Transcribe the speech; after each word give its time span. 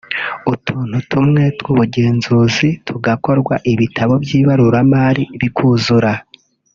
utuntu 0.53 0.95
tumwe 1.09 1.43
tw’ubugenzuzi 1.59 2.69
tugakorwa 2.87 3.55
ibitabo 3.73 4.13
by’ibaruramari 4.23 5.23
bikuzura 5.39 6.11